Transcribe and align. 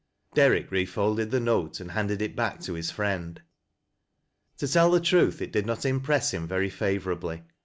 Derrick 0.33 0.71
refolded 0.71 1.29
the 1.29 1.39
note 1.39 1.79
and 1.79 1.91
handed 1.91 2.23
it 2.23 2.35
back 2.35 2.59
to 2.61 2.73
his 2.73 2.89
friend. 2.89 3.39
To 4.57 4.67
tell 4.67 4.89
the 4.89 4.99
truth, 4.99 5.43
it 5.43 5.51
did 5.51 5.67
not 5.67 5.85
impress 5.85 6.33
him 6.33 6.47
very 6.47 6.71
favorably. 6.71 7.43